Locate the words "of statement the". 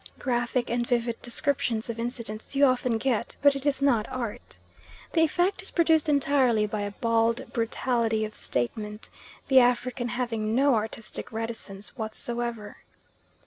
8.25-9.59